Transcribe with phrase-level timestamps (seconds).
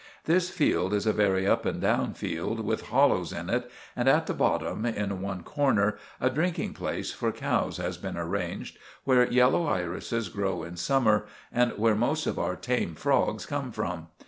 [0.25, 4.25] This field is a very up and down field, with hollows in it, and at
[4.25, 9.67] the bottom, in one corner, a drinking place for cows has been arranged, where yellow
[9.67, 14.07] irises grow in summer, and where most of our tame frogs come from.